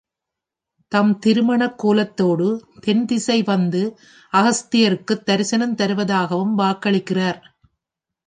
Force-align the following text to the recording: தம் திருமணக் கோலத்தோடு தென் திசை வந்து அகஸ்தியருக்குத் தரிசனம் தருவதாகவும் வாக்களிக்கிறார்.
தம் 0.91 1.19
திருமணக் 1.19 1.77
கோலத்தோடு 1.77 2.47
தென் 2.79 3.05
திசை 3.05 3.43
வந்து 3.43 3.81
அகஸ்தியருக்குத் 4.33 5.23
தரிசனம் 5.23 5.75
தருவதாகவும் 5.75 6.55
வாக்களிக்கிறார். 6.57 7.39